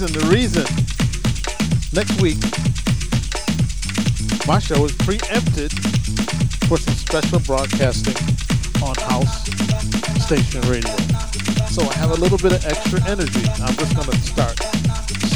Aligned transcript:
reason, 0.00 0.20
the 0.20 0.34
reason. 0.34 0.64
Next 1.92 2.20
week, 2.22 2.38
my 4.46 4.58
show 4.58 4.84
is 4.86 4.92
preempted 4.92 5.72
for 6.68 6.78
some 6.78 6.94
special 6.94 7.38
broadcasting 7.40 8.16
on 8.82 8.94
House 8.96 9.44
Station 10.24 10.62
Radio. 10.62 10.96
So 11.68 11.82
I 11.82 11.92
have 11.94 12.12
a 12.12 12.20
little 12.20 12.38
bit 12.38 12.52
of 12.52 12.64
extra 12.64 13.04
energy. 13.06 13.44
I'm 13.60 13.76
just 13.76 13.94
going 13.94 14.08
to 14.08 14.16
start 14.24 14.56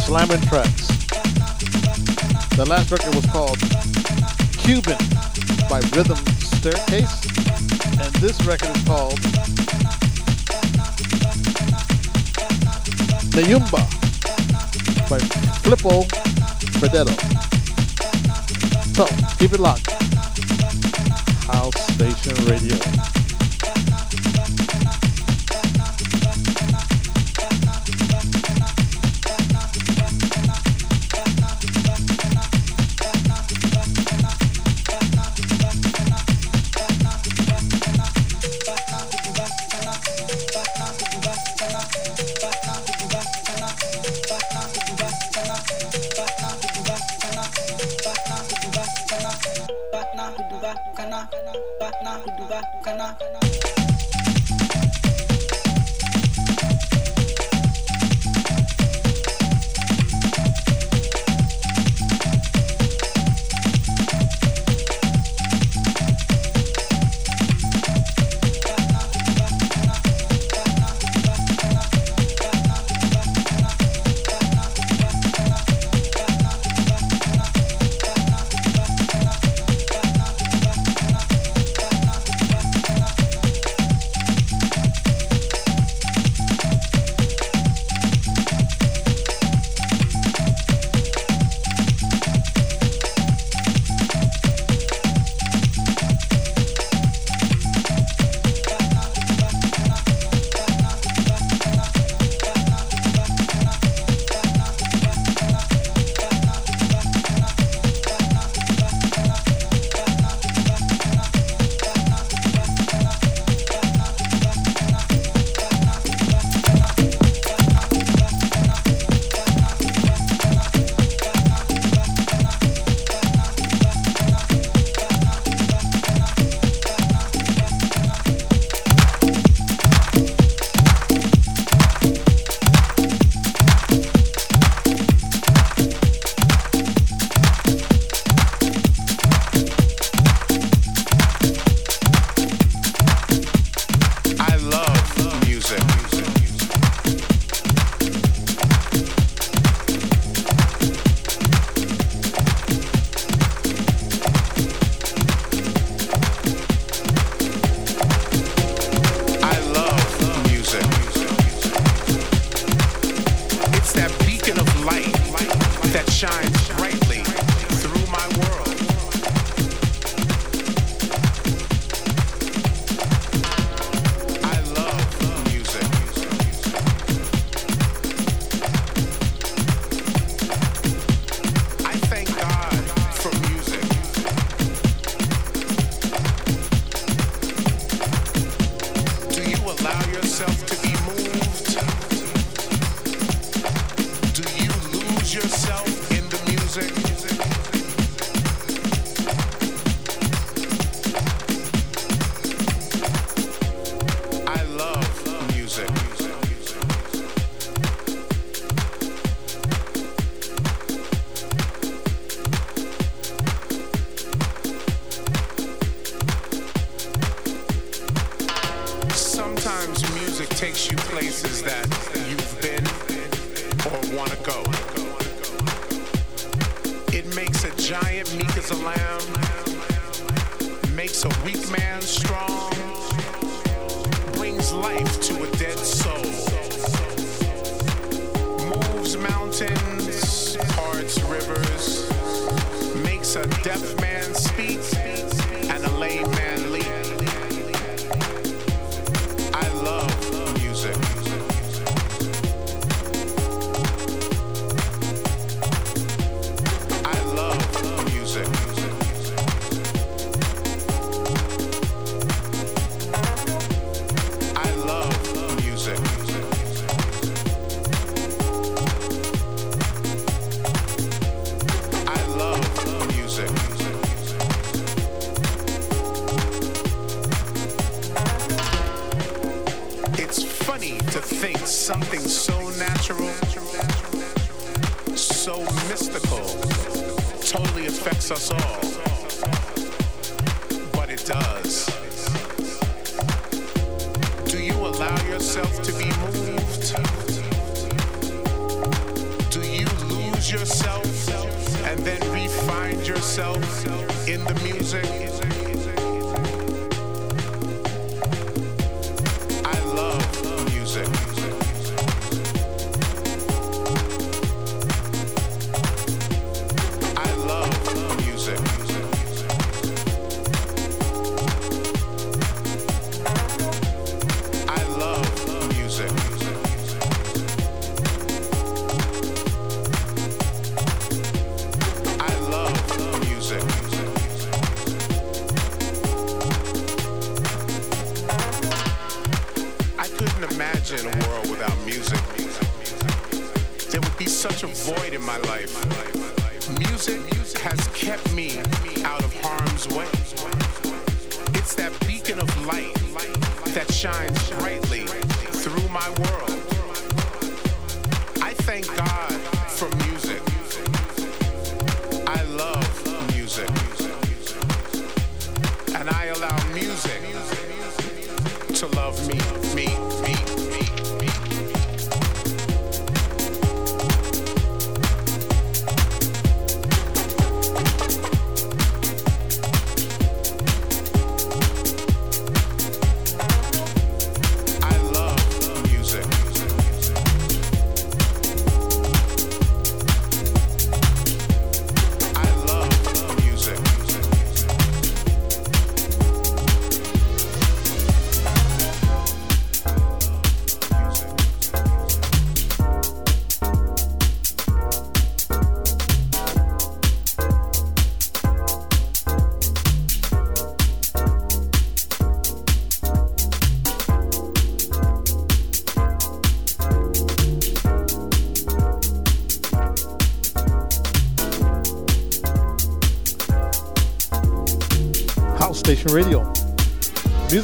slamming 0.06 0.40
tracks. 0.48 0.88
The 2.56 2.64
last 2.66 2.90
record 2.90 3.14
was 3.14 3.26
called 3.26 3.58
Cuban 4.64 4.96
by 5.68 5.80
Rhythm 5.92 6.24
Staircase. 6.40 7.26
And 8.00 8.14
this 8.16 8.40
record 8.46 8.74
is 8.74 8.84
called 8.84 9.20
Nayumba 13.36 14.03
by 15.14 15.20
Flippo 15.62 16.04
Fredetto. 16.78 17.12
So, 18.94 19.06
keep 19.38 19.52
it 19.52 19.60
locked. 19.60 19.90
House 21.46 21.80
Station 21.94 22.34
Radio. 22.46 23.03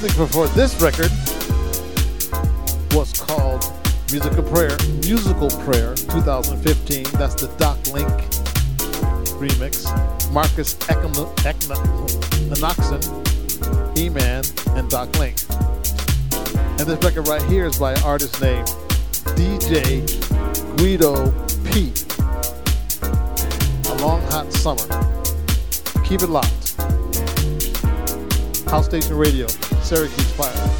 music 0.03 0.17
before 0.17 0.49
this 0.49 0.81
record 0.81 1.11
was 2.97 3.13
called 3.21 3.63
Musical 4.11 4.43
Prayer, 4.43 4.75
Musical 5.05 5.51
Prayer 5.61 5.95
2015. 5.95 7.05
That's 7.19 7.35
the 7.35 7.49
Doc 7.59 7.77
Link 7.89 8.09
remix. 9.37 9.85
Marcus 10.33 10.75
Eknoxen, 10.87 11.59
E-Man, 13.99 14.43
and 14.79 14.89
Doc 14.89 15.15
Link. 15.19 15.37
And 16.79 16.89
this 16.89 17.05
record 17.05 17.29
right 17.29 17.43
here 17.43 17.67
is 17.67 17.79
by 17.79 17.93
an 17.93 18.03
artist 18.03 18.41
named 18.41 18.69
DJ 19.37 20.07
Guido 20.79 21.31
P. 21.71 21.93
A 23.91 23.95
Long 23.97 24.23
Hot 24.31 24.51
Summer. 24.51 24.87
Keep 26.05 26.23
it 26.23 26.31
locked. 26.31 26.77
House 28.71 28.87
Station 28.87 29.17
Radio. 29.17 29.47
Syracuse 29.91 30.31
Fire. 30.37 30.80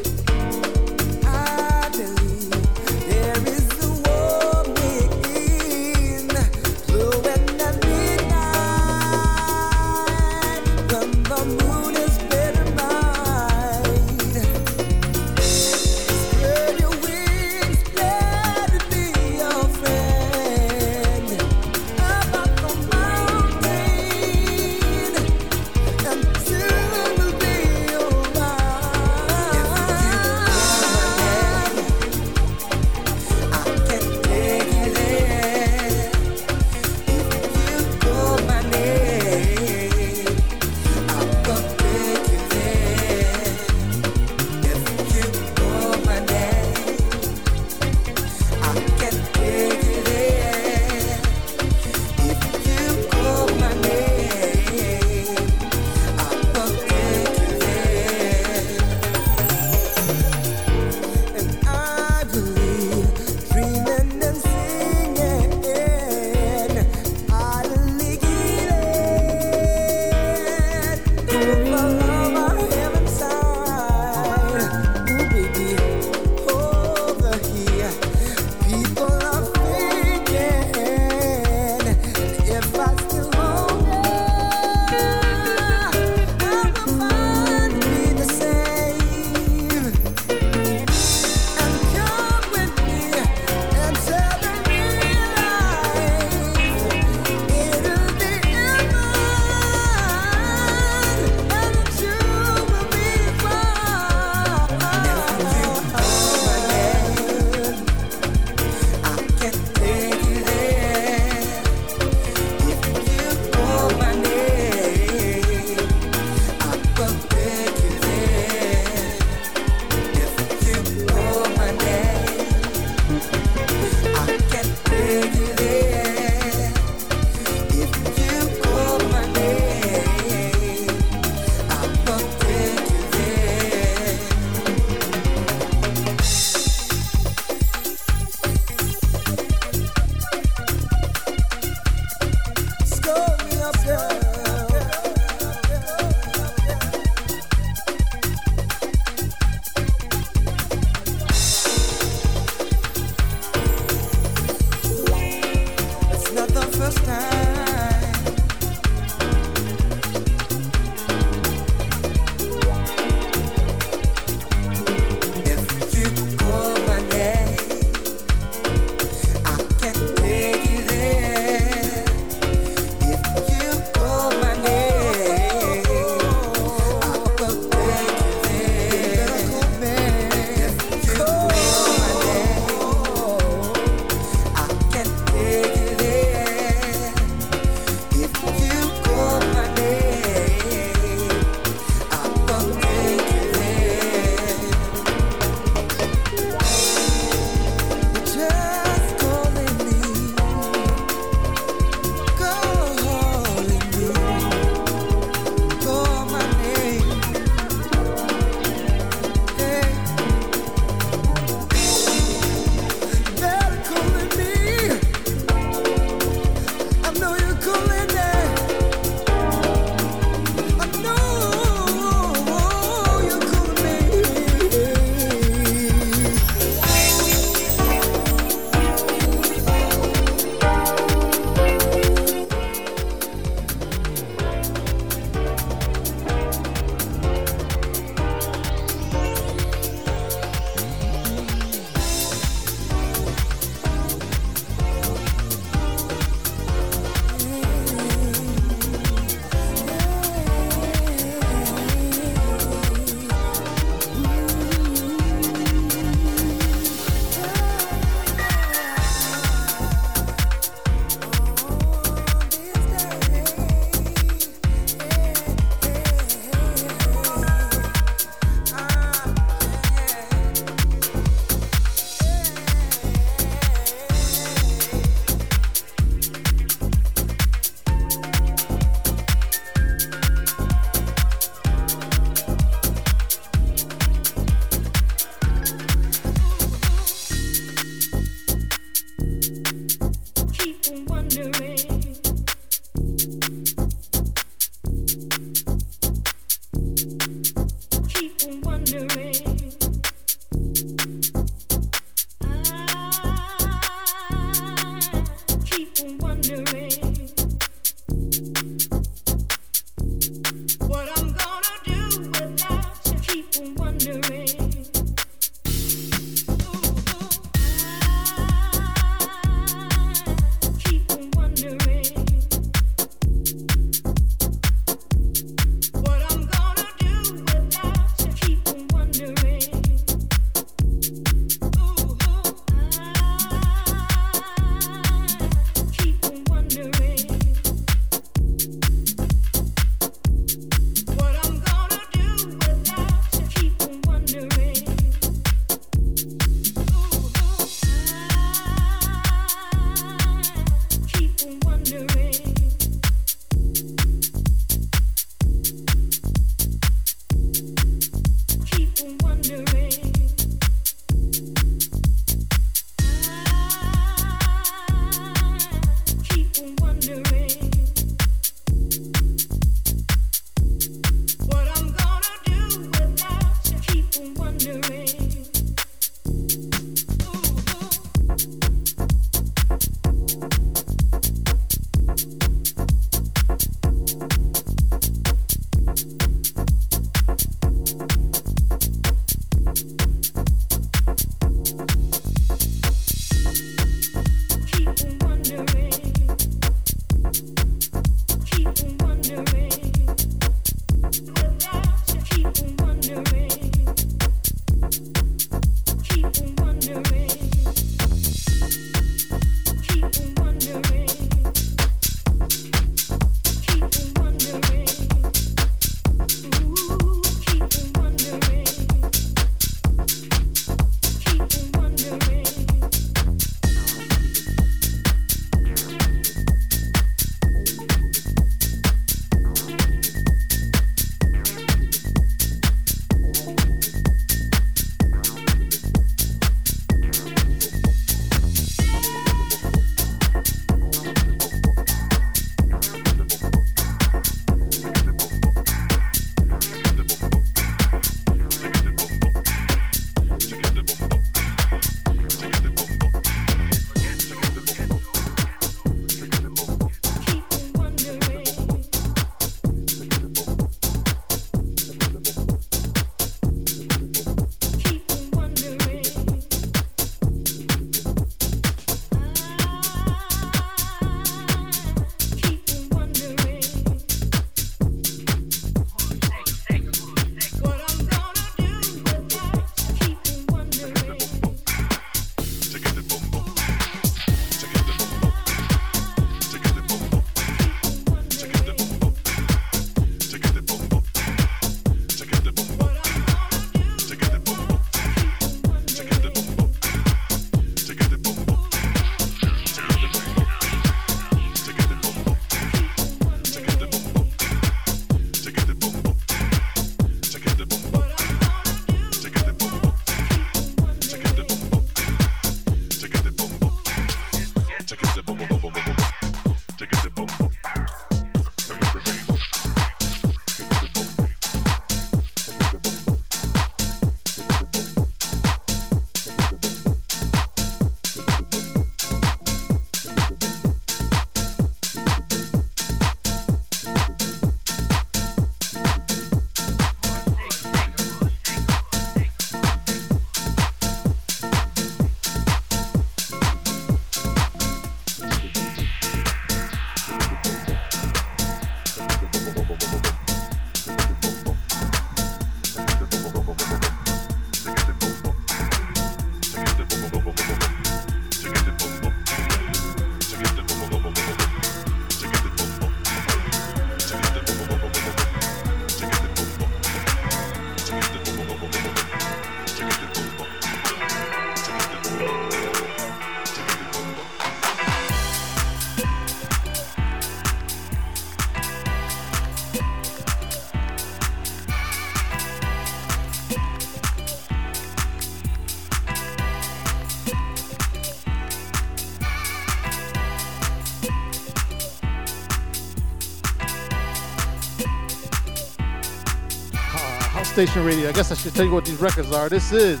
Station 597.66 597.84
Radio. 597.84 598.08
I 598.08 598.12
guess 598.12 598.32
I 598.32 598.34
should 598.34 598.56
tell 598.56 598.64
you 598.64 598.72
what 598.72 598.84
these 598.84 599.00
records 599.00 599.30
are. 599.30 599.48
This 599.48 599.70
is 599.70 600.00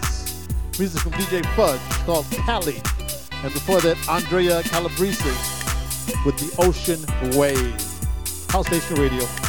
music 0.80 1.00
from 1.00 1.12
DJ 1.12 1.46
Fudge 1.54 1.80
called 2.04 2.26
Cali. 2.32 2.82
And 3.44 3.52
before 3.52 3.80
that, 3.82 3.96
Andrea 4.08 4.64
Calabrese 4.64 5.22
with 6.26 6.36
the 6.38 6.52
Ocean 6.58 6.98
Wave. 7.38 7.80
House 8.50 8.66
Station 8.66 8.96
Radio. 8.96 9.41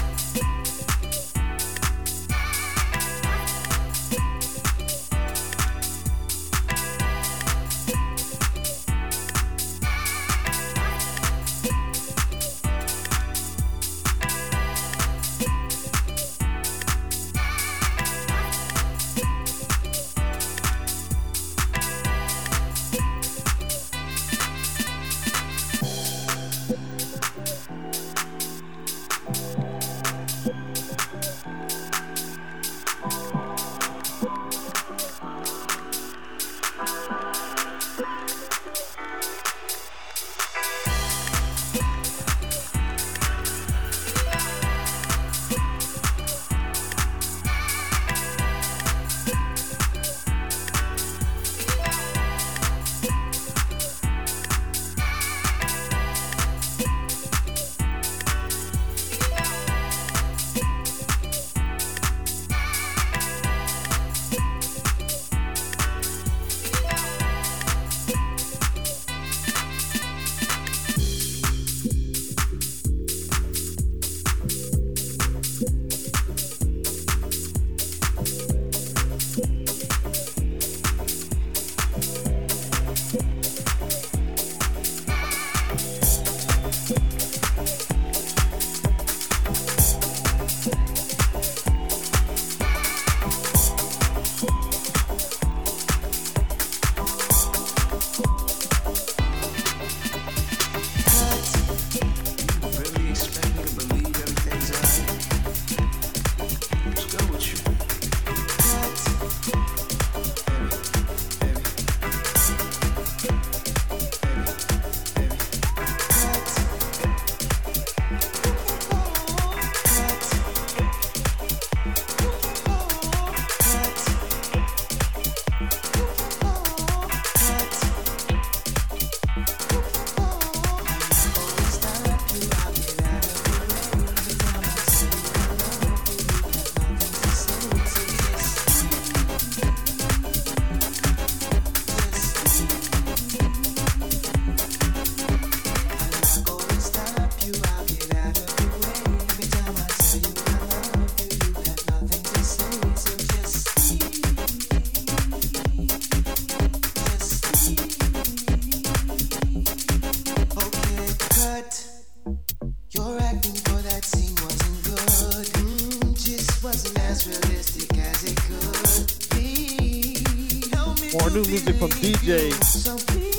DJ, 171.33 172.51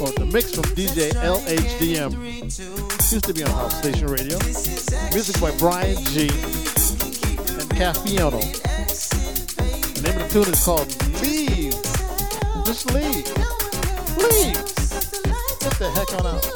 or 0.02 0.10
the 0.18 0.26
mix 0.26 0.52
from 0.52 0.64
DJ 0.74 1.12
LHDM. 1.12 2.42
Used 3.12 3.24
to 3.24 3.32
be 3.32 3.44
on 3.44 3.50
House 3.50 3.78
Station 3.78 4.08
Radio. 4.08 4.36
Music 5.12 5.40
by 5.40 5.56
Brian 5.58 6.02
G. 6.06 6.22
and 6.22 7.70
Cafiano. 7.70 8.40
The 9.94 10.00
name 10.02 10.20
of 10.20 10.28
the 10.28 10.42
tune 10.42 10.52
is 10.52 10.64
called 10.64 10.88
Leave. 11.22 11.72
Just 12.66 12.90
leave. 12.92 13.28
Leave. 14.18 14.54
Get 15.60 15.78
the 15.78 15.90
heck 15.94 16.20
on 16.20 16.26
out. 16.26 16.53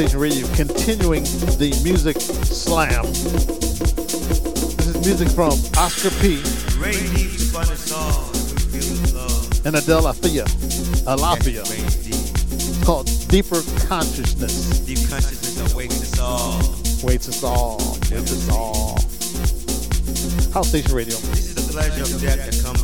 Radio, 0.00 0.46
continuing 0.54 1.24
the 1.60 1.78
music 1.84 2.18
slam. 2.18 3.04
This 3.04 4.86
is 4.86 5.06
music 5.06 5.28
from 5.28 5.52
Oscar 5.76 6.08
P. 6.22 6.36
and 9.66 9.76
Adele 9.76 10.04
Afia. 10.04 10.46
Alafia. 11.04 11.64
It's 11.68 12.82
called 12.82 13.10
Deeper 13.28 13.60
Consciousness. 13.88 14.78
Deep 14.80 15.06
consciousness 15.10 15.70
awakes 15.74 16.00
us 16.00 16.18
all. 16.18 16.60
Wakes 17.04 17.28
us 17.28 17.44
all. 17.44 17.76
Wakes 18.10 18.32
us 18.32 18.48
all. 18.48 18.94
House 20.54 20.68
Station 20.70 20.94
Radio. 20.94 21.16
This 21.16 21.54
is 21.54 21.66
the 21.66 21.72
pleasure 21.74 22.02
of 22.02 22.22
death 22.22 22.50
that 22.50 22.64
comes 22.64 22.79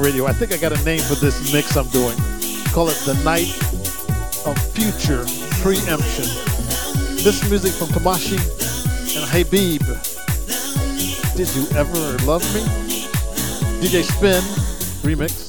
Radio. 0.00 0.26
I 0.26 0.32
think 0.32 0.52
I 0.52 0.56
got 0.56 0.72
a 0.72 0.84
name 0.84 1.00
for 1.00 1.14
this 1.14 1.52
mix 1.52 1.76
I'm 1.76 1.88
doing. 1.88 2.16
Call 2.72 2.88
it 2.88 2.96
the 3.04 3.14
Night 3.24 3.48
of 4.46 4.56
Future 4.72 5.24
Preemption. 5.62 6.24
This 7.24 7.48
music 7.48 7.72
from 7.72 7.88
Tamashi 7.88 8.38
and 9.16 9.24
Habib. 9.30 9.82
Did 11.36 11.48
you 11.54 11.66
ever 11.76 12.24
love 12.26 12.42
me? 12.54 12.62
DJ 13.80 14.02
Spin 14.02 14.42
remix. 15.02 15.47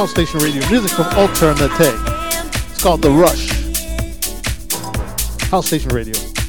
House 0.00 0.12
Station 0.12 0.40
Radio. 0.40 0.66
Music 0.70 0.90
from 0.92 1.04
Alternate. 1.18 1.70
It's 2.70 2.82
called 2.82 3.02
The 3.02 3.10
Rush. 3.10 3.50
House 5.50 5.66
Station 5.66 5.90
Radio. 5.90 6.39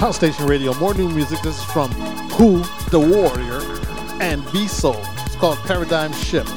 House 0.00 0.16
Station 0.16 0.46
Radio. 0.46 0.72
More 0.78 0.94
new 0.94 1.10
music. 1.10 1.42
This 1.42 1.58
is 1.58 1.64
from 1.64 1.90
Who 2.30 2.62
the 2.88 2.98
Warrior 2.98 3.60
and 4.22 4.50
B 4.50 4.66
Soul. 4.66 4.96
It's 5.26 5.36
called 5.36 5.58
Paradigm 5.58 6.10
Shift. 6.14 6.48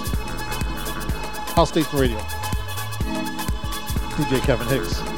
House 1.51 1.67
Station 1.67 1.99
Radio. 1.99 2.19
DJ 4.15 4.39
Kevin 4.43 4.67
Hicks. 4.69 5.12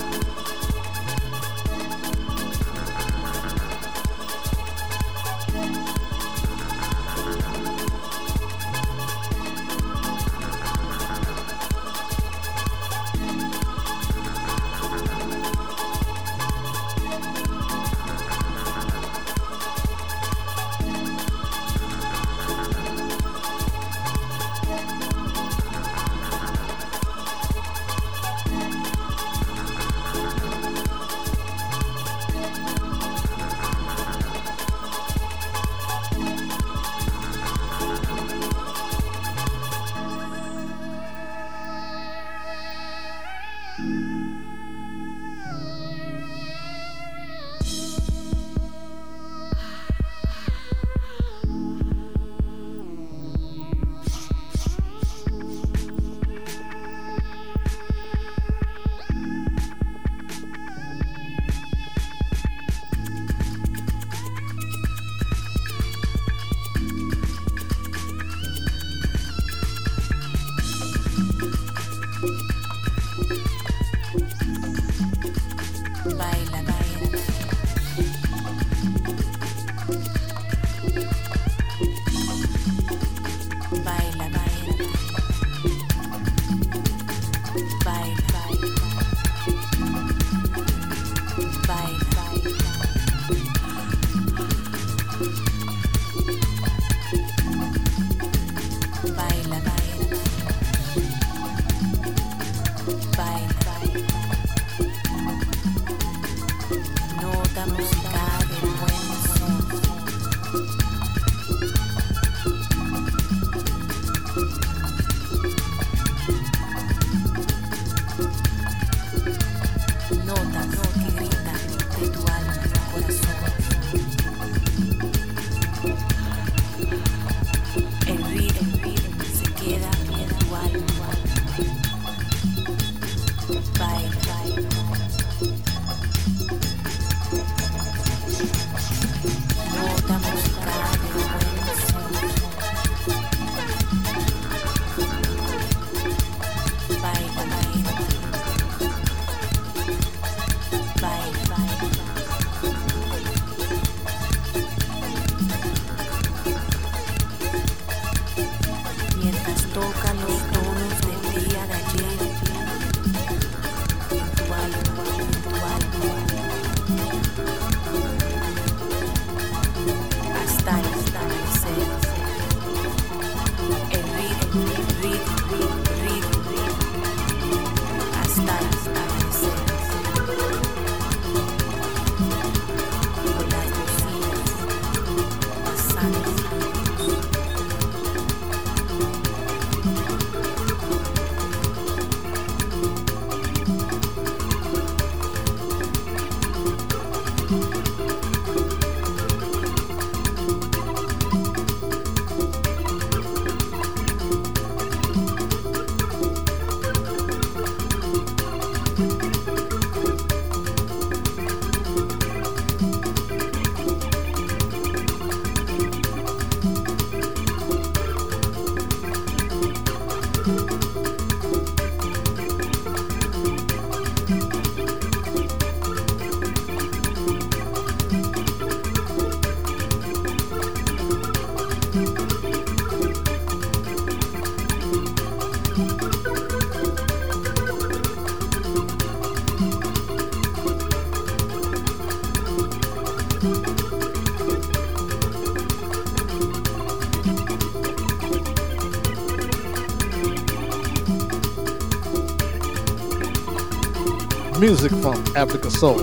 Music 254.75 254.91
from 255.01 255.23
Africa 255.37 255.71
Soul. 255.71 255.99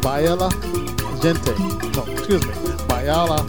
Bayala 0.00 0.50
Gente. 1.20 1.52
No, 1.94 2.10
excuse 2.10 2.46
me. 2.46 2.54
Bayala 2.88 3.44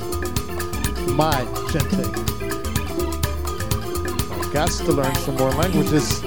My 1.16 1.46
Gente. 1.72 2.12
Got 4.52 4.70
to 4.72 4.92
learn 4.92 5.16
some 5.16 5.36
more 5.36 5.52
languages. 5.52 6.20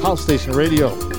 House 0.00 0.22
Station 0.22 0.52
Radio. 0.52 1.13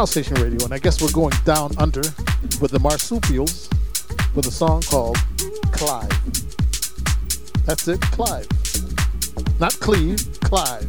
House 0.00 0.12
Station 0.12 0.36
Radio, 0.36 0.64
and 0.64 0.72
I 0.72 0.78
guess 0.78 1.02
we're 1.02 1.12
going 1.12 1.34
down 1.44 1.72
under 1.76 2.00
with 2.58 2.70
the 2.70 2.78
Marsupials 2.78 3.68
with 4.34 4.46
a 4.46 4.50
song 4.50 4.80
called 4.80 5.18
Clive. 5.72 6.08
That's 7.66 7.86
it, 7.86 8.00
Clive. 8.00 8.48
Not 9.60 9.78
Cleve, 9.78 10.26
Clive. 10.40 10.88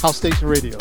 House 0.00 0.18
Station 0.18 0.46
Radio. 0.46 0.78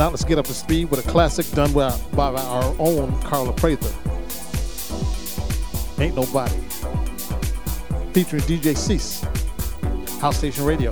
Now 0.00 0.08
let's 0.08 0.24
get 0.24 0.38
up 0.38 0.46
to 0.46 0.54
speed 0.54 0.90
with 0.90 1.06
a 1.06 1.10
classic 1.10 1.46
done 1.50 1.74
by, 1.74 1.94
by 2.14 2.32
our 2.32 2.74
own 2.78 3.20
Carla 3.20 3.52
Prather. 3.52 3.92
Ain't 6.02 6.16
Nobody. 6.16 6.54
Featuring 8.14 8.42
DJ 8.44 8.74
Cease. 8.74 9.22
House 10.22 10.38
Station 10.38 10.64
Radio. 10.64 10.90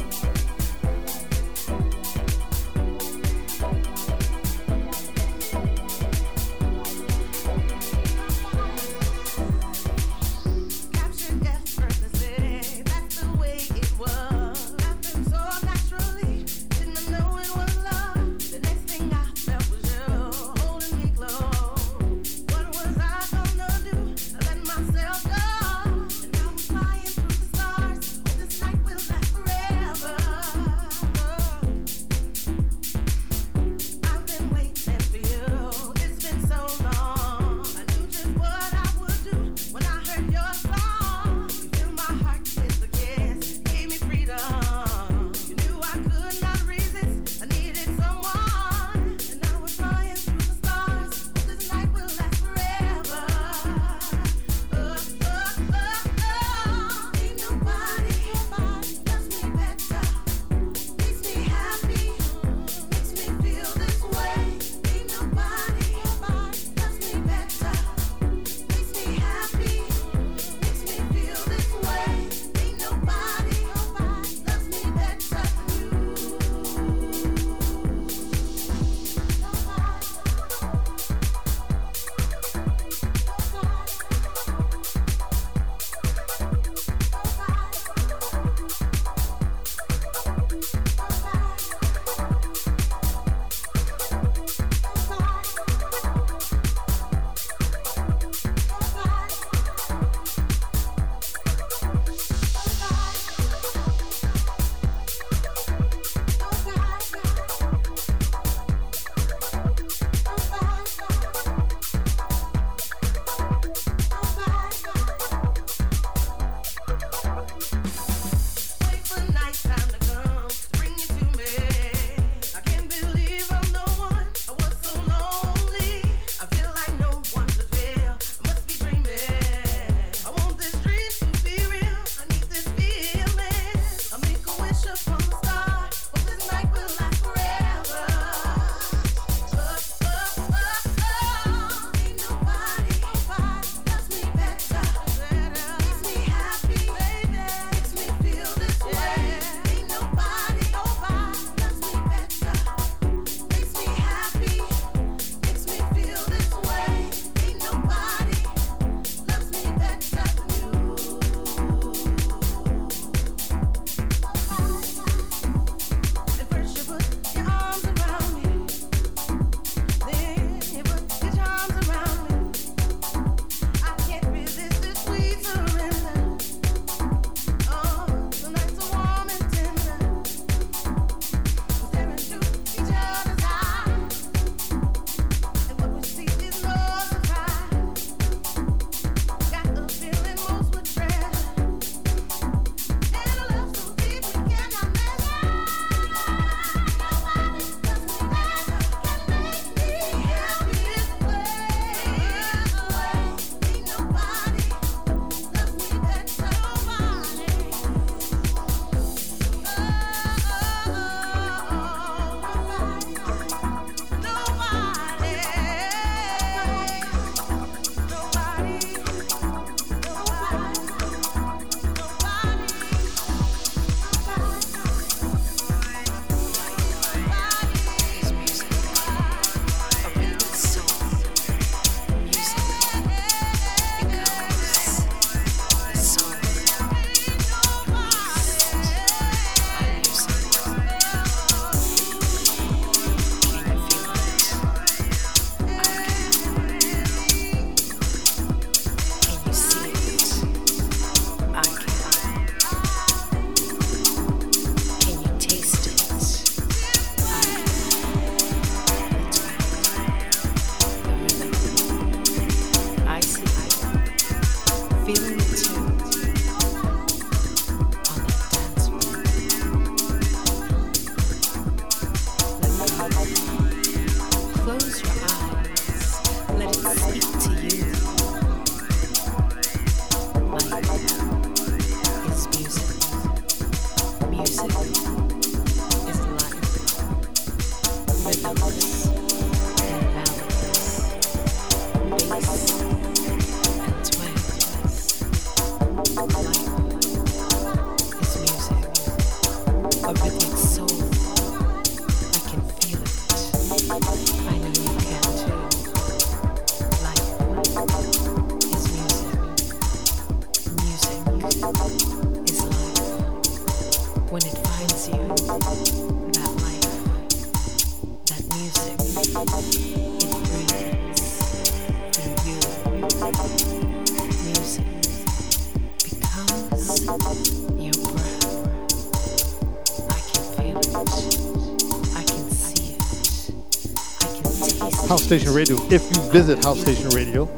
House 334.59 335.23
Station 335.23 335.55
Radio. 335.55 335.77
If 335.89 336.03
you 336.11 336.21
visit 336.33 336.65
House 336.65 336.81
Station 336.81 337.11
Radio, 337.11 337.49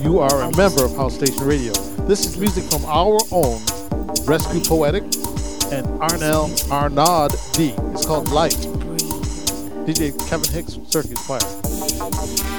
you 0.00 0.18
are 0.18 0.42
a 0.42 0.56
member 0.56 0.82
of 0.82 0.96
House 0.96 1.14
Station 1.14 1.44
Radio. 1.44 1.72
This 2.06 2.24
is 2.24 2.38
music 2.38 2.64
from 2.64 2.84
our 2.86 3.18
own 3.30 3.60
Rescue 4.24 4.62
Poetic 4.64 5.02
and 5.72 5.86
Arnell 6.00 6.48
Arnaud 6.70 7.28
D. 7.52 7.74
It's 7.92 8.06
called 8.06 8.30
Light. 8.30 8.56
DJ 9.84 10.16
Kevin 10.28 10.50
Hicks, 10.50 10.78
Circuit 10.88 11.18
Fire. 11.18 12.51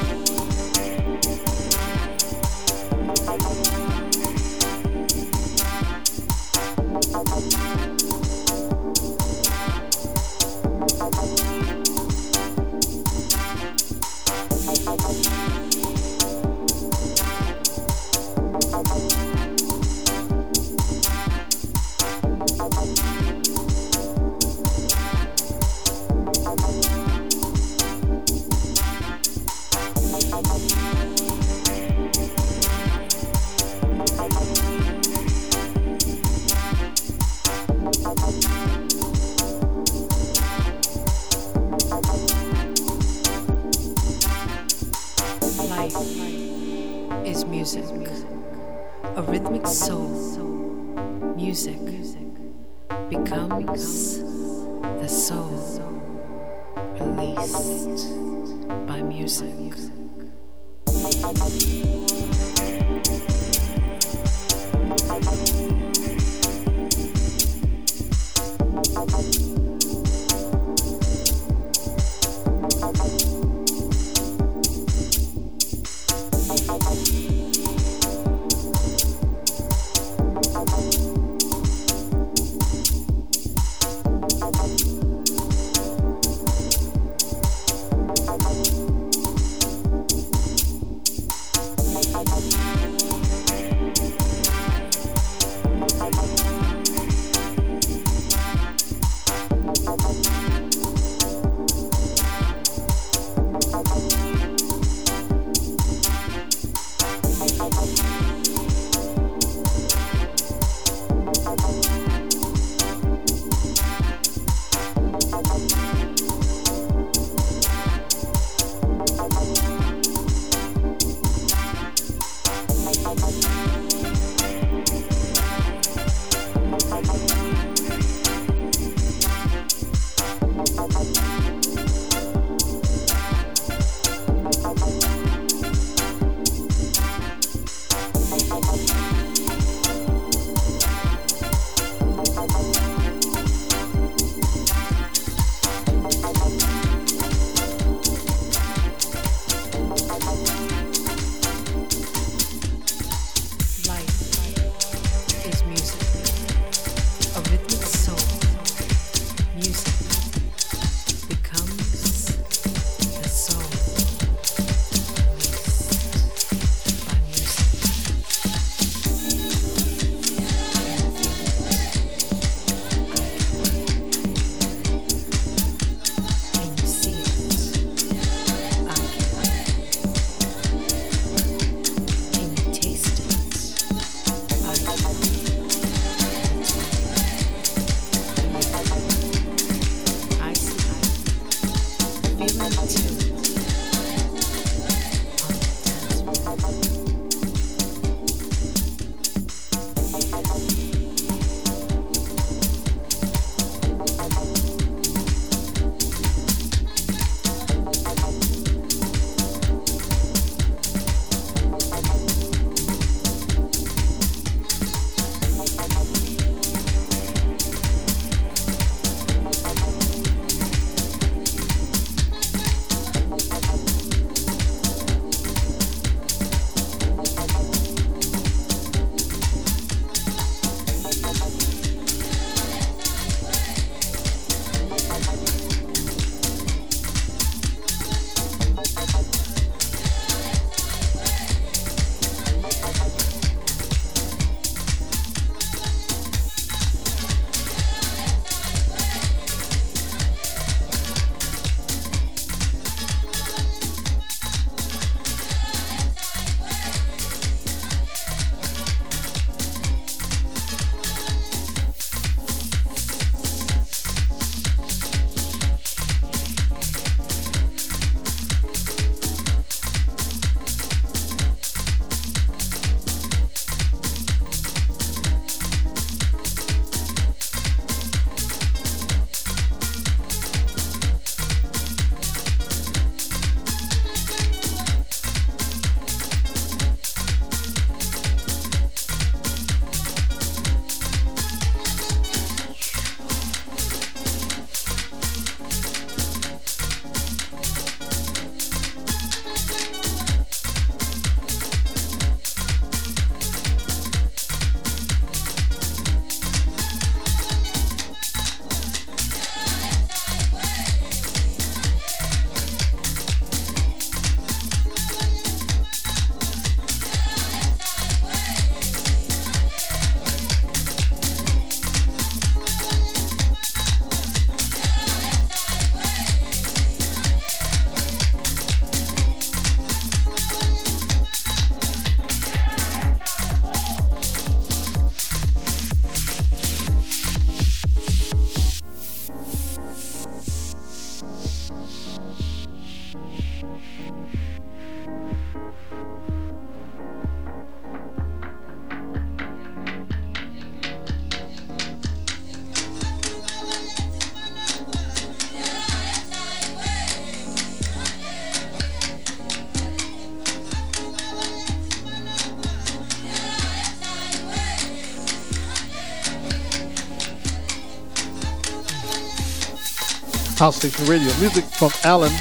House 370.64 370.78
Station 370.78 371.06
Radio. 371.08 371.28
Music 371.42 371.66
from 371.66 371.92
Alan 372.06 372.32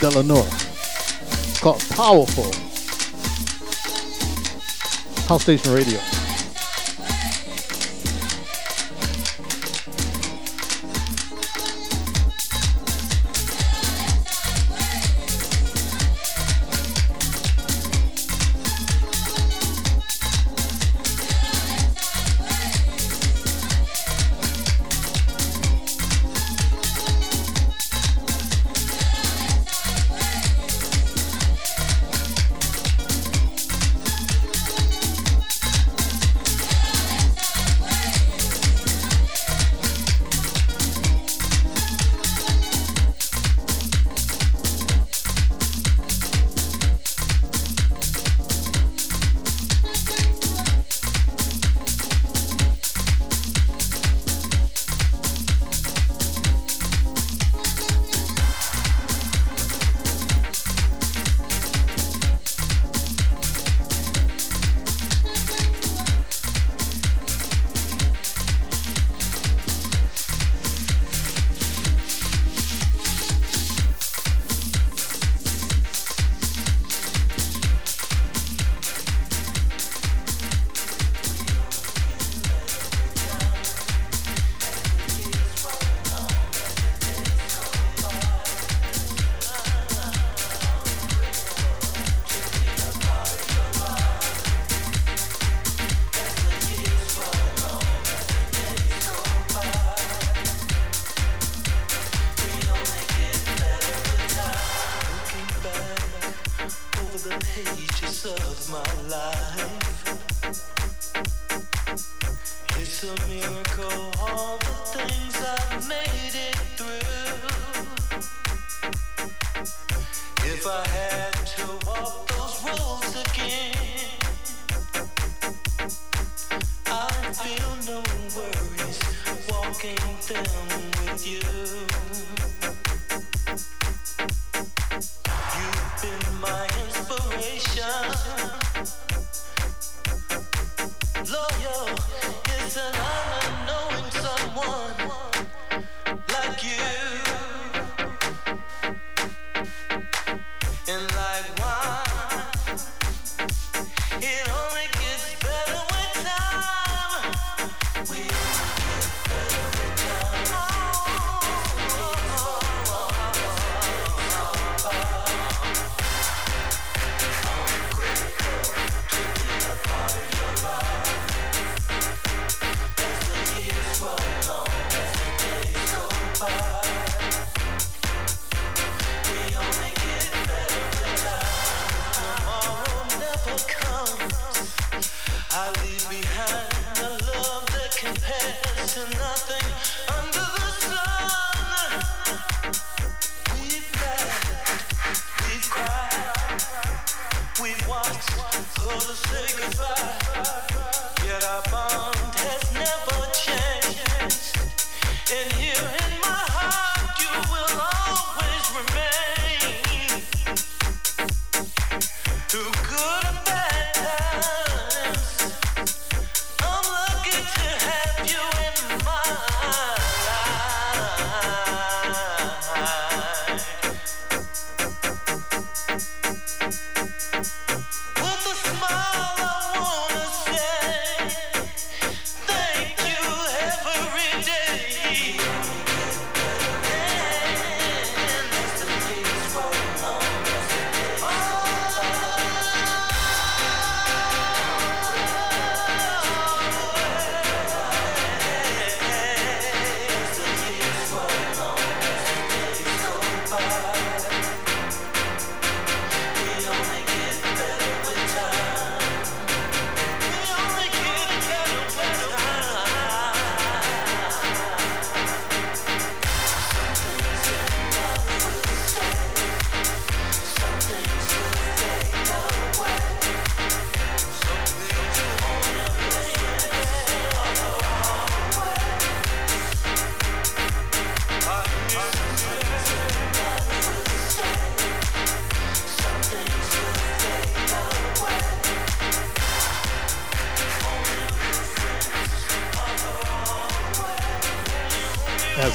Delano. 0.00 0.46
It's 0.46 1.60
called 1.60 1.78
Powerful. 1.90 2.50
House 5.28 5.42
Station 5.42 5.74
Radio. 5.74 6.15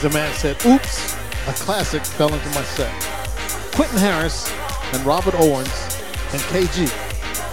The 0.02 0.10
man 0.10 0.34
said, 0.34 0.56
oops, 0.66 1.14
a 1.48 1.54
classic 1.54 2.04
fell 2.04 2.34
into 2.34 2.50
my 2.50 2.64
set. 2.64 2.92
Quentin 3.76 4.00
Harris 4.00 4.52
and 4.94 5.06
Robert 5.06 5.36
Owens 5.36 5.70
and 6.34 6.42
KG 6.50 6.90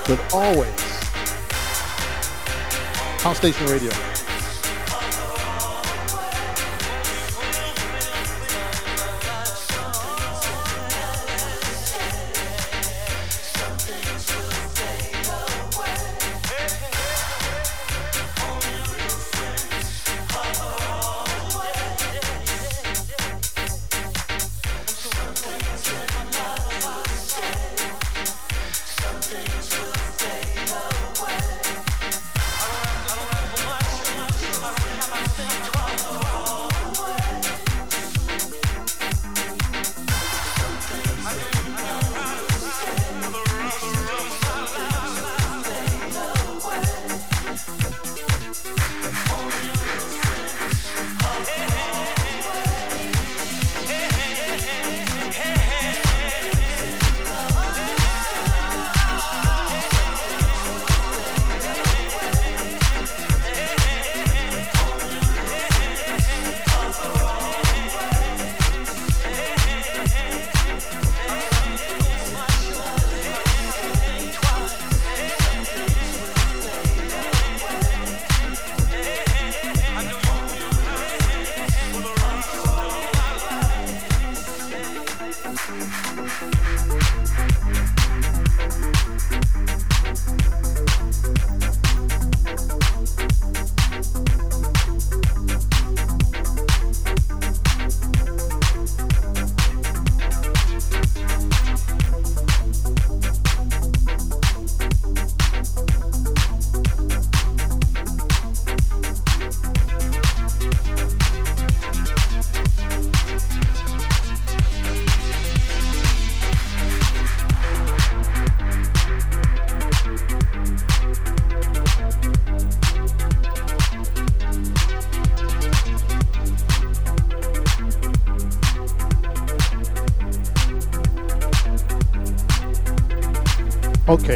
with 0.09 0.19
Always. 0.33 0.81
House 3.21 3.37
Station 3.37 3.67
Radio. 3.67 3.91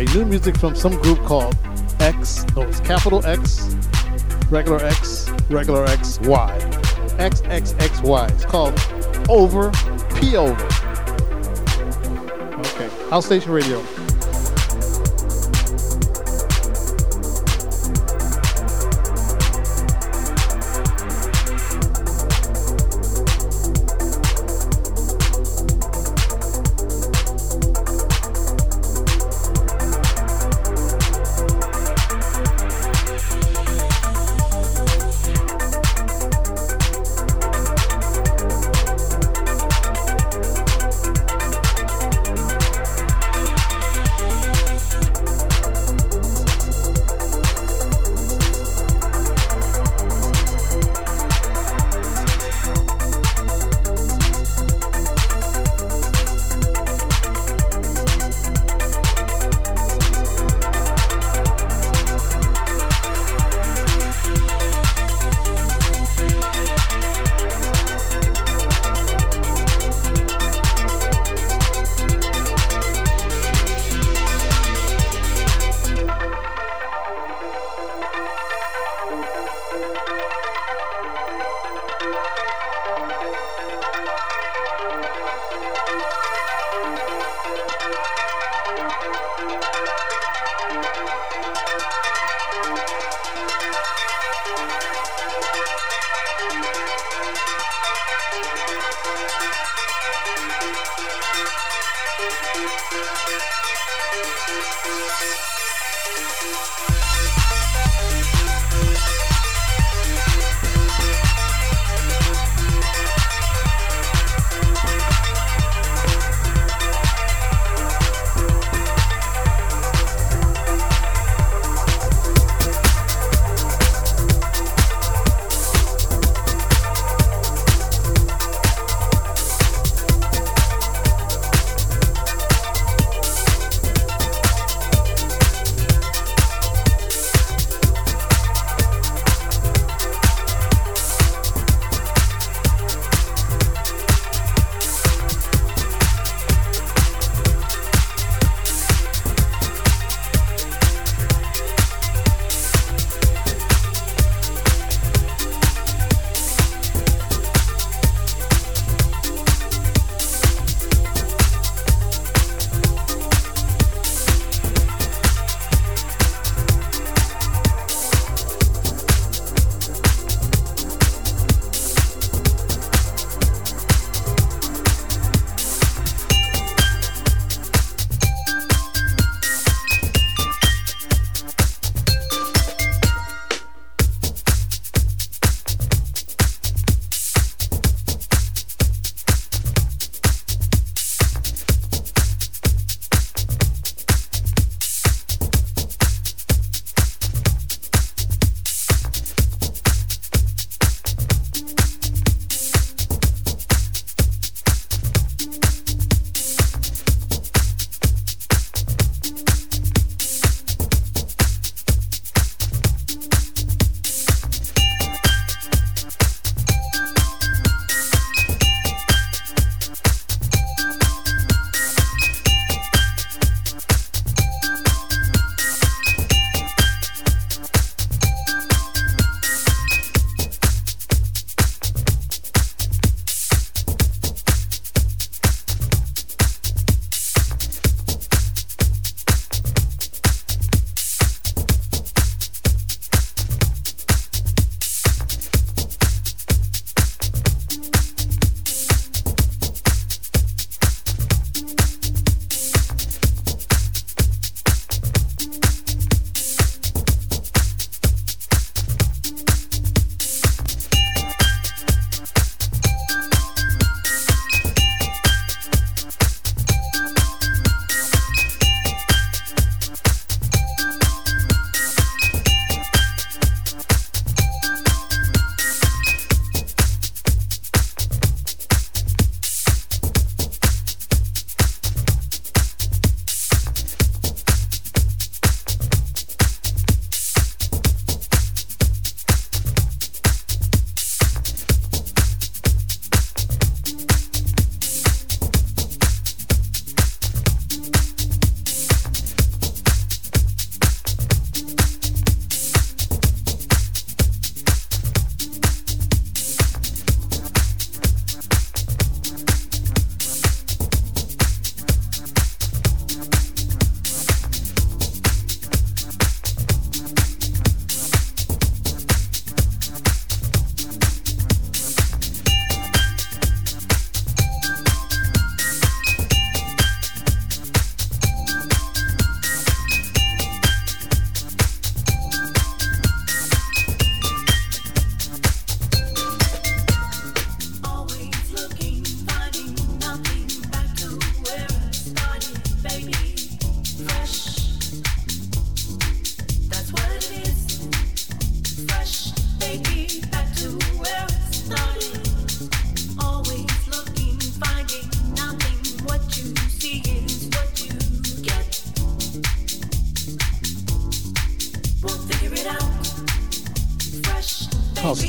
New 0.07 0.25
music 0.25 0.57
from 0.59 0.75
some 0.75 1.01
group 1.01 1.19
called 1.21 1.57
X. 2.01 2.45
No, 2.57 2.63
it's 2.63 2.81
capital 2.81 3.25
X, 3.25 3.75
regular 4.51 4.85
X, 4.85 5.31
regular 5.49 5.85
X, 5.87 6.19
Y. 6.21 6.59
X, 7.19 7.43
X, 7.47 7.75
X, 7.79 8.03
Y. 8.03 8.27
It's 8.27 8.45
called 8.45 8.79
Over, 9.29 9.71
P 10.17 10.37
Over. 10.37 10.65
Okay, 12.59 12.89
House 13.11 13.27
Station 13.27 13.53
Radio. 13.53 13.81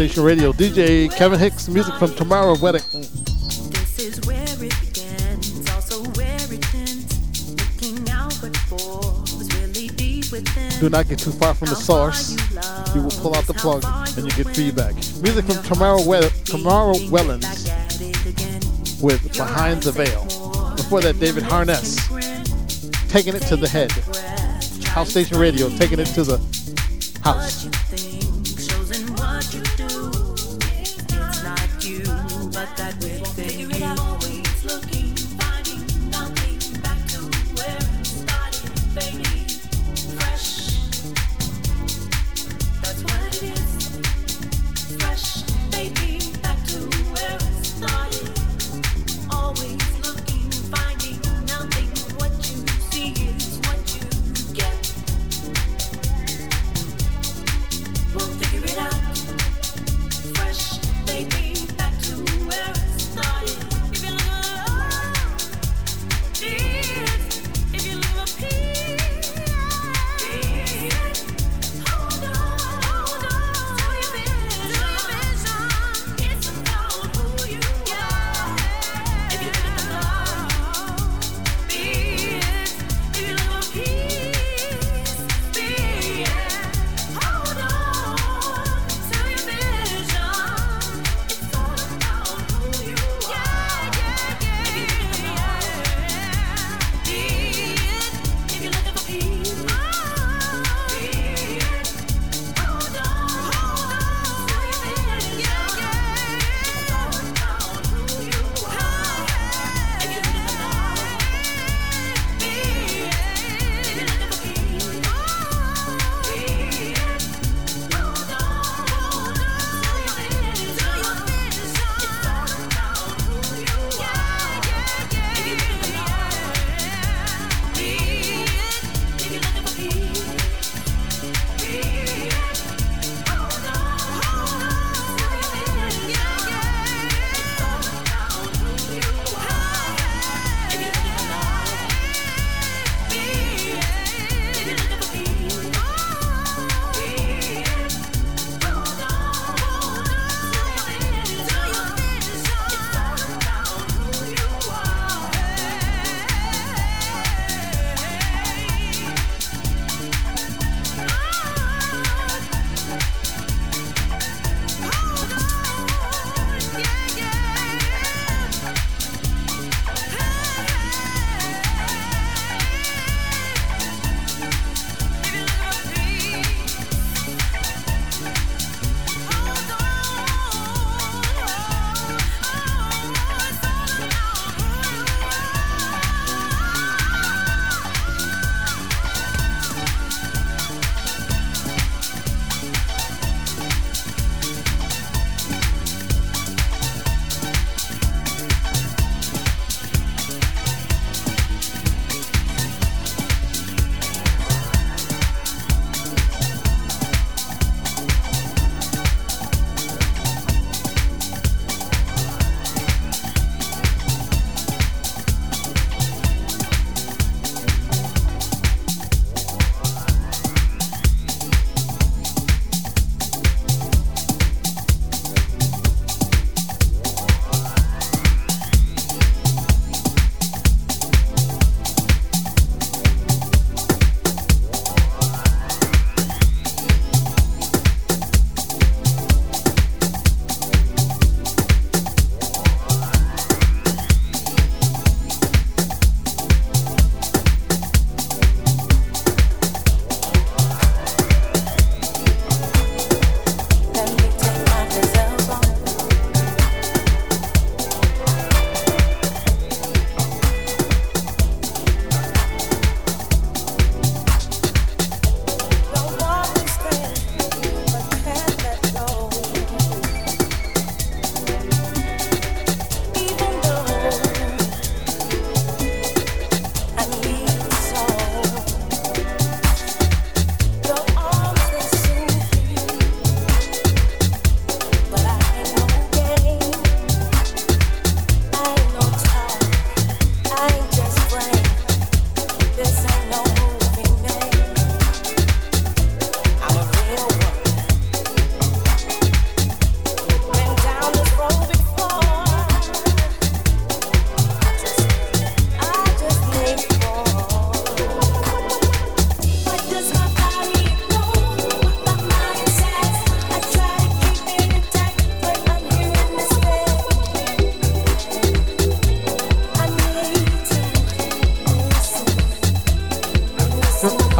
Station 0.10 0.24
Radio. 0.26 0.52
DJ 0.52 1.10
Kevin 1.16 1.40
Hicks, 1.40 1.70
music 1.70 1.94
from 1.94 2.14
Tomorrow 2.16 2.58
Wedding. 2.60 2.82
This 2.92 4.00
is 4.00 4.20
where 4.28 4.44
it 4.44 4.60
begins, 4.60 5.70
also 5.72 6.04
where 6.20 6.36
it 6.36 6.76
ends. 6.76 7.50
Looking 7.50 8.10
outward 8.10 8.58
for 8.58 8.76
what's 8.76 9.56
really 9.56 9.88
deep 9.88 10.30
within. 10.30 10.80
Do 10.82 10.90
not 10.90 11.08
get 11.08 11.20
too 11.20 11.32
far 11.32 11.54
from 11.54 11.70
the 11.70 11.76
source. 11.76 12.36
You 12.94 13.04
will 13.04 13.12
pull 13.12 13.34
out 13.34 13.46
the 13.46 13.54
plug 13.54 13.86
and 14.18 14.26
you 14.26 14.44
get 14.44 14.54
feedback. 14.54 14.94
Music 15.22 15.46
from 15.46 15.64
Tomorrow, 15.64 16.06
we- 16.06 16.30
Tomorrow 16.44 16.96
Wellens 17.08 17.72
with 19.02 19.32
Behind 19.32 19.82
the 19.84 19.94
Veil. 19.94 20.26
Before 20.76 21.00
that, 21.00 21.18
David 21.22 21.44
Harness, 21.44 21.96
taking 23.08 23.36
it 23.36 23.44
to 23.44 23.56
the 23.56 23.70
head. 23.70 23.92
House 24.84 25.12
Station 25.12 25.38
Radio, 25.38 25.70
taking 25.70 26.00
it 26.00 26.08
to 26.08 26.26
the 26.26 26.38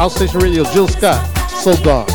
House 0.04 0.16
Station 0.16 0.38
Radio, 0.40 0.64
Jill 0.64 0.86
Scott, 0.86 1.24
So 1.48 1.74
Gone. 1.82 2.13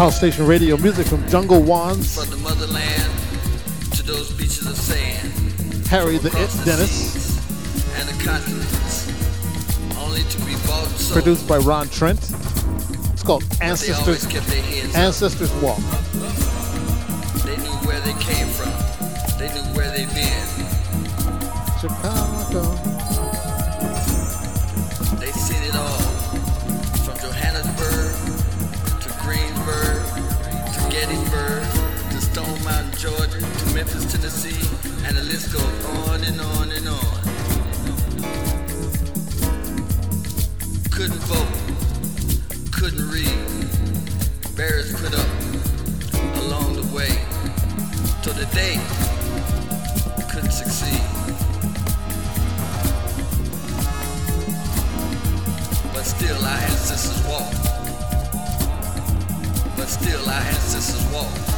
House 0.00 0.16
Station 0.16 0.46
Radio 0.46 0.78
music 0.78 1.06
from 1.06 1.28
Jungle 1.28 1.60
Wonz, 1.60 2.18
From 2.18 2.30
the 2.30 2.38
motherland 2.38 3.12
to 3.92 4.02
those 4.02 4.32
beaches 4.32 4.66
of 4.66 4.74
sand. 4.74 5.86
Harry 5.88 6.16
the 6.16 6.28
It 6.28 6.64
Dennis, 6.64 7.36
And 7.98 8.08
the 8.08 8.24
continents. 8.24 9.12
Only 9.98 10.22
to 10.22 10.38
be 10.46 10.54
bought 10.66 10.88
produced 11.12 11.46
by 11.46 11.58
Ron 11.58 11.90
Trent. 11.90 12.18
It's 13.12 13.22
called 13.22 13.46
But 13.46 13.58
they 13.58 13.66
always 13.66 13.90
Ancestors 13.90 14.24
up. 14.24 14.96
Ancestors 14.96 15.52
Walk. 15.62 15.78
Georgia 33.00 33.38
to 33.40 33.74
Memphis, 33.74 34.12
Tennessee, 34.12 34.60
and 35.06 35.16
the 35.16 35.22
list 35.22 35.54
goes 35.54 35.86
on 36.06 36.22
and 36.22 36.38
on 36.38 36.70
and 36.70 36.86
on. 36.86 37.20
Couldn't 40.90 41.22
vote, 41.24 41.48
couldn't 42.70 43.08
read. 43.08 43.40
Barriers 44.54 44.92
put 44.92 45.14
up 45.14 45.26
along 46.44 46.76
the 46.76 46.84
way. 46.94 47.08
Till 48.20 48.34
the 48.34 48.44
day 48.52 48.78
couldn't 50.30 50.52
succeed. 50.52 51.00
But 55.94 56.04
still 56.04 56.36
our 56.36 56.60
ancestors 56.68 57.26
walk. 57.26 57.50
But 59.78 59.86
still 59.86 60.28
our 60.28 60.42
ancestors 60.42 61.06
walk. 61.10 61.49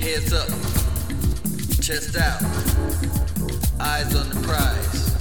Heads 0.00 0.32
up, 0.32 0.48
chest 1.82 2.16
out, 2.16 2.42
eyes 3.78 4.16
on 4.16 4.30
the 4.30 4.40
prize. 4.42 5.12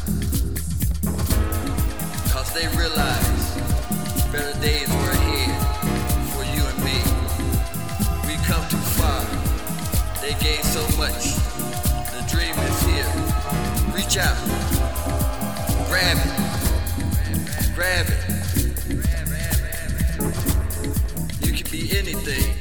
Cause 2.32 2.54
they 2.54 2.66
realize 2.78 3.58
better 4.32 4.58
days 4.62 4.88
were 4.88 5.12
ahead 5.12 5.52
for 6.32 6.46
you 6.56 6.64
and 6.64 6.80
me. 6.86 6.98
We 8.26 8.38
come 8.46 8.66
too 8.70 8.78
far. 8.96 9.26
They 10.22 10.34
gave 10.40 10.64
so 10.64 10.82
much. 10.98 11.36
The 12.14 12.24
dream 12.32 12.58
is 12.58 12.82
here. 12.84 13.12
Reach 13.94 14.18
out. 14.18 14.38
Grab 15.90 16.18
it. 16.18 16.32
Grab 17.76 18.08
it. 18.08 18.22
You 21.46 21.52
can 21.52 21.70
be 21.70 21.98
anything 21.98 22.56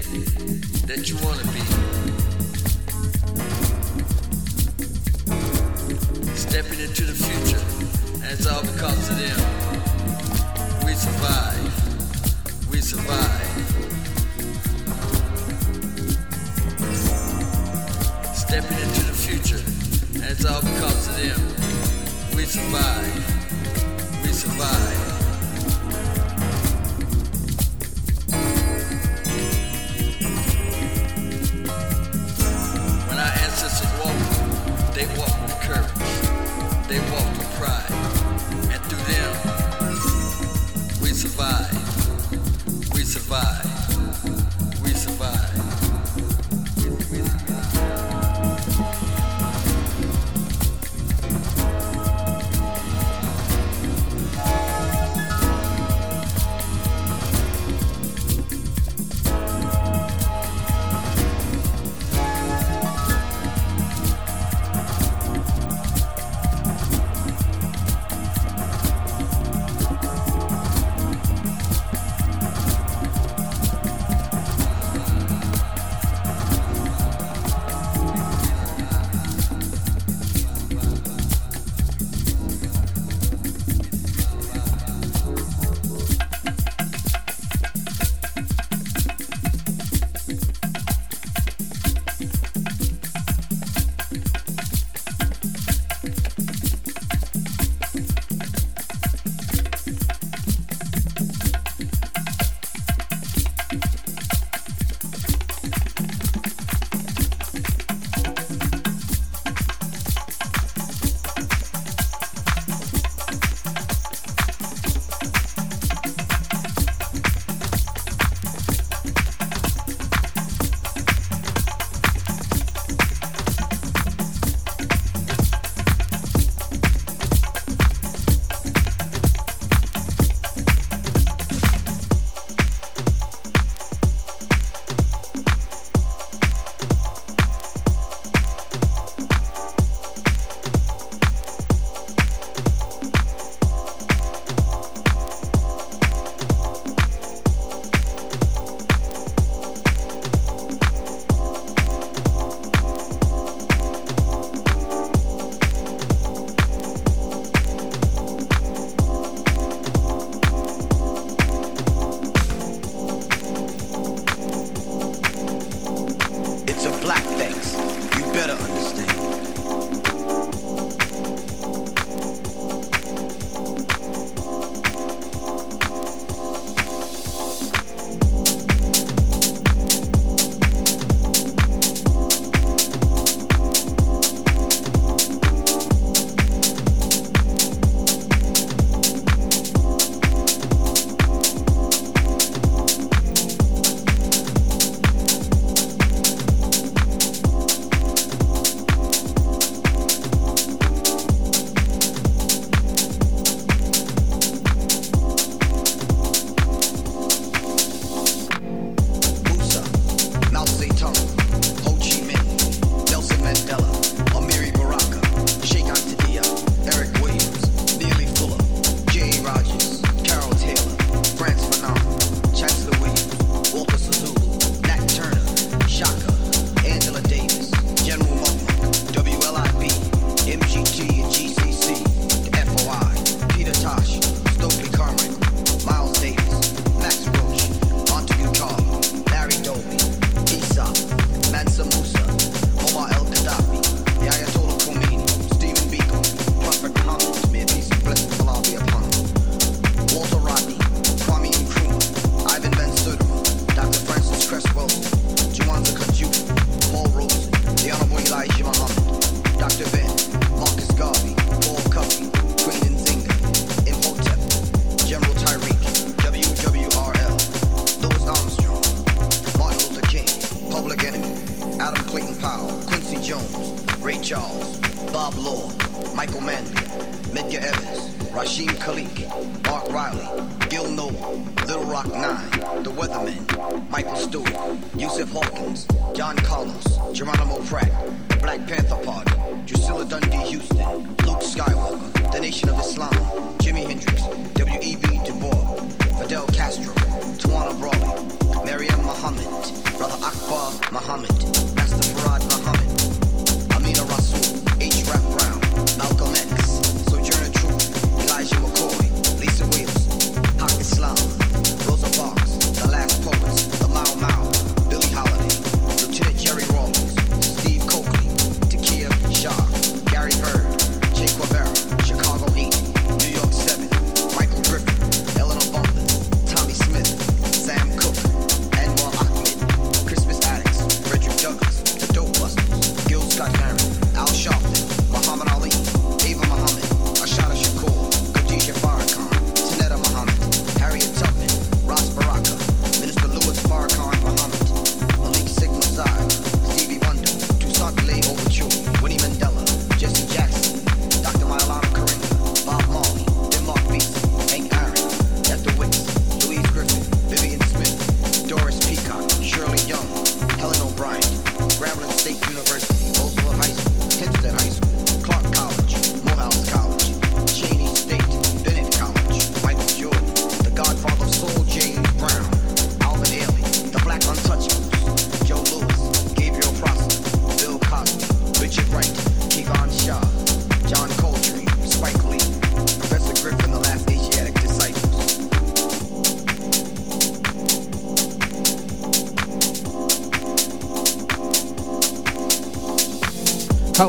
that 0.88 1.08
you 1.08 1.16
want 1.24 1.38
to 1.38 1.46
be. 1.52 1.77
Stepping 6.58 6.80
into 6.80 7.04
the 7.04 7.14
future, 7.14 7.62
and 8.14 8.32
it's 8.32 8.44
all 8.48 8.62
because 8.62 9.10
of 9.10 9.16
them. 9.16 9.38
We 10.84 10.92
survive. 10.94 11.72
We 12.72 12.80
survive. 12.80 13.46
Stepping 18.34 18.76
into 18.76 19.02
the 19.06 19.14
future, 19.14 19.62
and 20.14 20.24
it's 20.24 20.44
all 20.44 20.60
because 20.60 21.06
of 21.06 21.16
them. 21.16 21.40
We 22.34 22.42
survive. 22.44 24.24
We 24.24 24.30
survive. 24.30 25.04
They 34.94 35.06
walked 35.16 35.37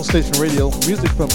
Station 0.09 0.41
Radio, 0.41 0.71
music 0.87 1.11
from 1.11 1.29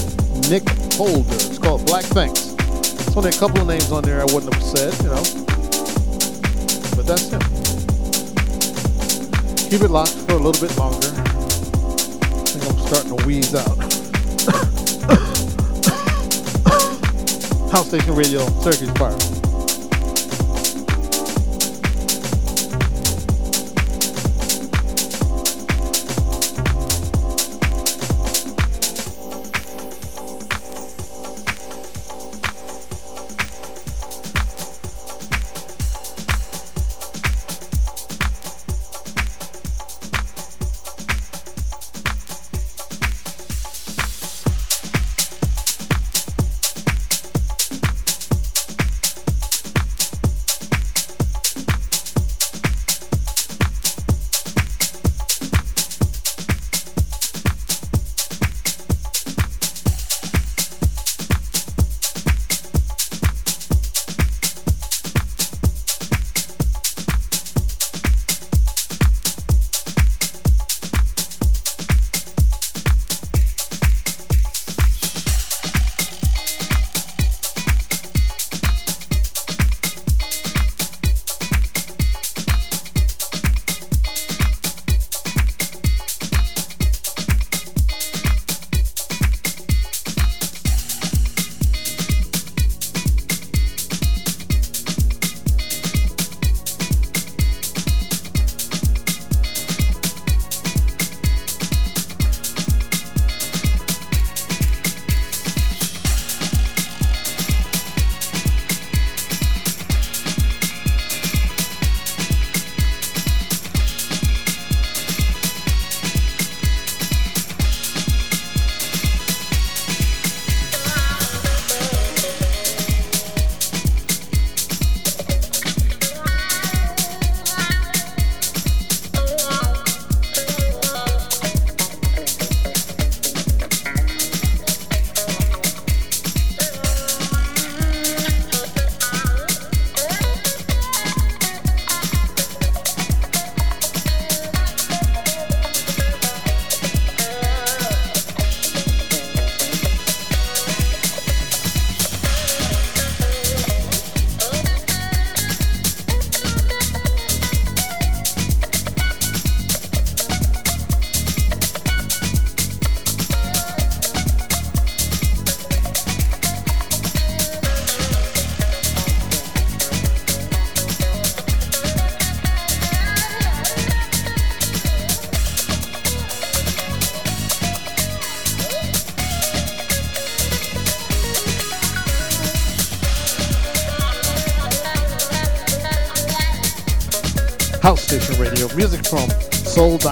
Nick 0.50 0.68
Holder. 0.94 1.32
It's 1.34 1.58
called 1.58 1.86
Black 1.86 2.04
Thanks. 2.06 2.54
It's 2.58 3.16
only 3.16 3.30
a 3.30 3.32
couple 3.32 3.60
of 3.60 3.68
names 3.68 3.92
on 3.92 4.02
there 4.02 4.20
I 4.20 4.24
wouldn't 4.24 4.52
have 4.52 4.64
said, 4.64 4.92
you 5.00 5.10
know. 5.10 5.22
But 6.96 7.06
that's 7.06 7.32
it. 7.32 7.40
Keep 9.70 9.82
it 9.82 9.90
locked 9.90 10.10
for 10.10 10.32
a 10.32 10.38
little 10.38 10.60
bit 10.60 10.76
longer. 10.76 11.06
I 11.06 11.10
think 12.50 12.64
I'm 12.66 12.78
starting 12.80 13.16
to 13.16 13.24
wheeze 13.24 13.54
out. 13.54 13.78
House 17.70 17.86
Station 17.86 18.16
Radio, 18.16 18.44
Turkish 18.60 18.90
Fire. 18.98 19.33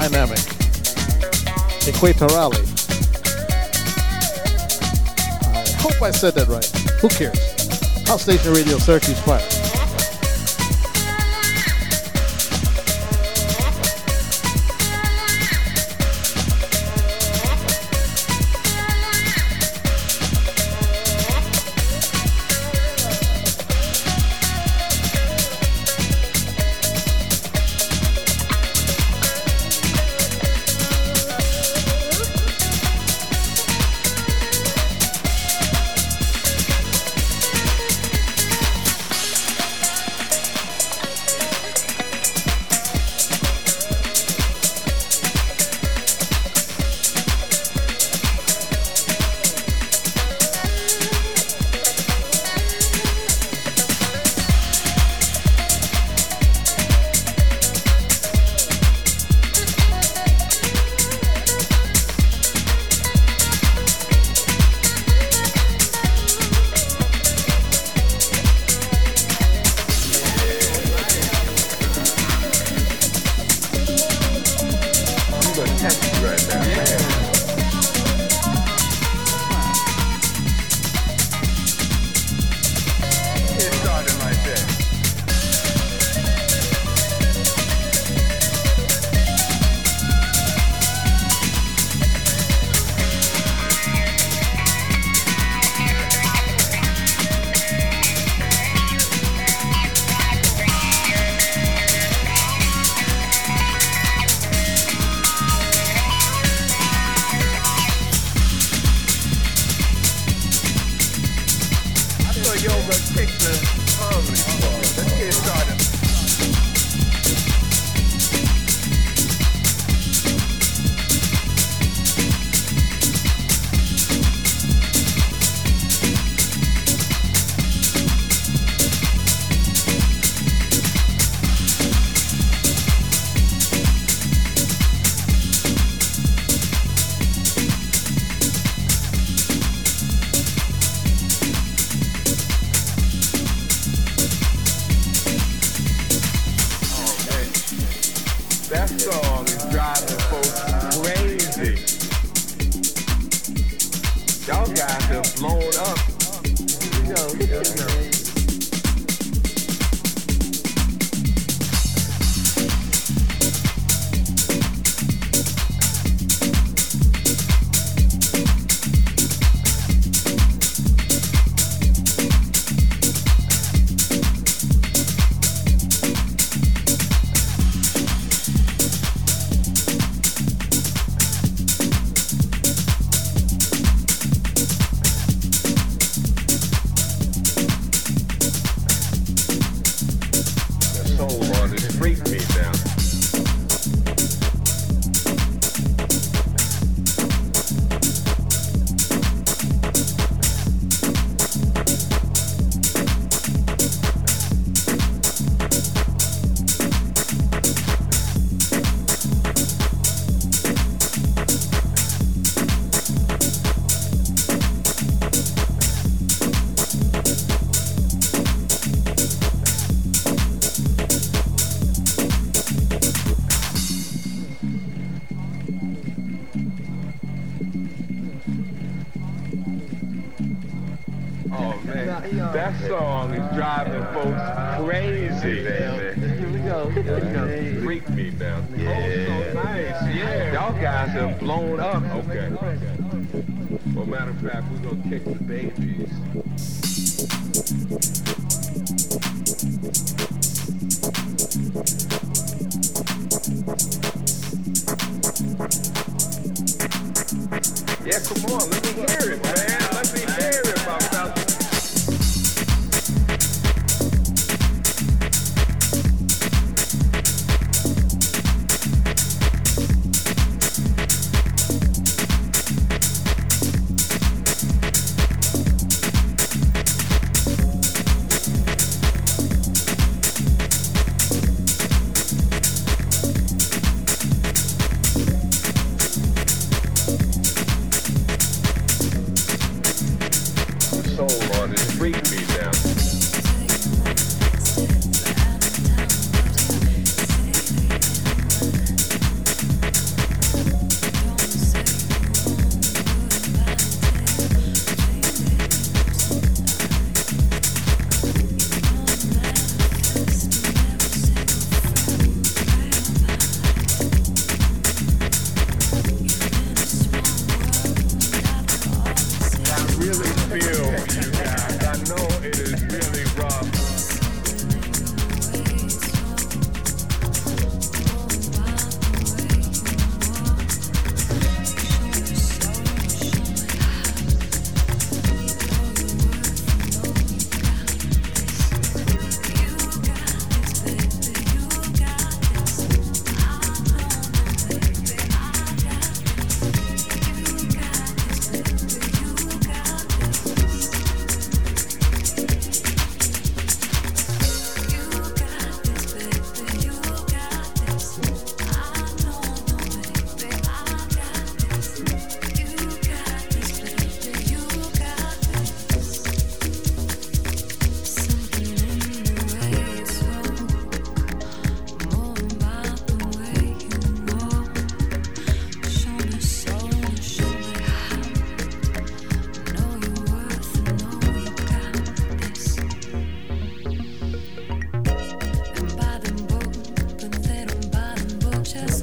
Dynamic, 0.02 0.38
Equatorale. 1.86 2.58
I 5.46 5.80
hope 5.80 6.02
I 6.02 6.10
said 6.10 6.34
that 6.34 6.48
right. 6.48 6.66
Who 7.00 7.08
cares? 7.08 8.08
House 8.08 8.22
Station 8.22 8.52
Radio, 8.52 8.78
Syracuse 8.78 9.20
Fire. 9.20 9.61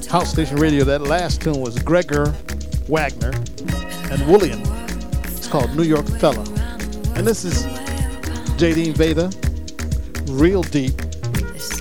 House 0.10 0.32
Station 0.32 0.58
Radio. 0.58 0.84
That 0.84 1.04
last 1.04 1.40
tune 1.40 1.62
was 1.62 1.78
Gregor 1.78 2.34
Wagner 2.88 3.32
and 4.12 4.28
William. 4.28 4.62
It's 5.26 5.48
called 5.48 5.76
New 5.76 5.84
York 5.84 6.08
Fella. 6.08 6.44
And 7.16 7.28
this 7.28 7.46
is 7.46 7.66
J.D. 8.58 8.94
Veda, 8.94 9.32
Real 10.32 10.64
Deep, 10.64 11.00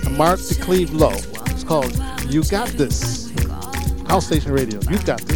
and 0.05 0.15
Mark 0.15 0.39
de 0.47 0.55
Clive-Lowe. 0.55 1.17
It's 1.47 1.63
called 1.63 1.91
You 2.27 2.43
Got 2.43 2.69
This. 2.69 3.31
House 4.07 4.27
Station 4.27 4.51
Radio. 4.51 4.79
You 4.89 4.99
got 4.99 5.21
this. 5.21 5.28